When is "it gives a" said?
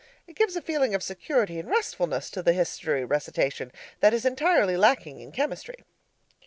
0.25-0.63